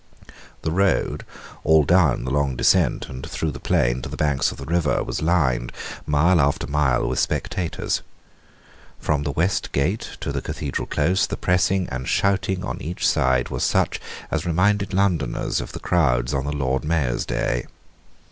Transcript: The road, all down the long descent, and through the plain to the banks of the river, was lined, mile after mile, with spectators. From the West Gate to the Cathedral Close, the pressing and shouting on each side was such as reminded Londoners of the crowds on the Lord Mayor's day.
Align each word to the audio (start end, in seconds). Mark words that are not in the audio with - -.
The 0.63 0.71
road, 0.71 1.25
all 1.63 1.83
down 1.83 2.23
the 2.25 2.31
long 2.31 2.55
descent, 2.55 3.07
and 3.07 3.23
through 3.29 3.51
the 3.51 3.59
plain 3.59 4.01
to 4.01 4.09
the 4.09 4.17
banks 4.17 4.49
of 4.51 4.57
the 4.57 4.65
river, 4.65 5.03
was 5.03 5.21
lined, 5.21 5.71
mile 6.07 6.41
after 6.41 6.65
mile, 6.65 7.07
with 7.07 7.19
spectators. 7.19 8.01
From 8.99 9.21
the 9.21 9.31
West 9.31 9.71
Gate 9.73 10.17
to 10.21 10.31
the 10.31 10.41
Cathedral 10.41 10.87
Close, 10.87 11.27
the 11.27 11.37
pressing 11.37 11.87
and 11.89 12.07
shouting 12.09 12.63
on 12.65 12.81
each 12.81 13.07
side 13.07 13.49
was 13.49 13.63
such 13.63 14.01
as 14.31 14.43
reminded 14.43 14.91
Londoners 14.91 15.61
of 15.61 15.71
the 15.71 15.79
crowds 15.79 16.33
on 16.33 16.45
the 16.45 16.51
Lord 16.51 16.83
Mayor's 16.83 17.23
day. 17.23 17.67